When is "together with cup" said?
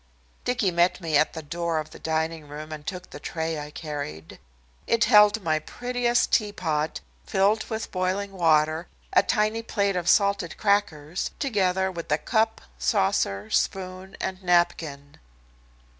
11.37-12.61